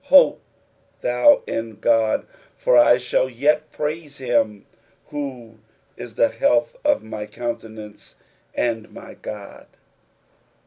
hope 0.05 0.41
thou 1.01 1.43
in 1.45 1.75
God: 1.75 2.25
for 2.55 2.75
I 2.75 2.97
shall 2.97 3.29
yet 3.29 3.71
praise 3.71 4.17
him, 4.17 4.65
who 5.09 5.59
is 5.95 6.15
the 6.15 6.29
health 6.29 6.75
of 6.83 7.03
my 7.03 7.27
countenance, 7.27 8.15
and 8.55 8.91
my 8.91 9.13
God. 9.13 9.67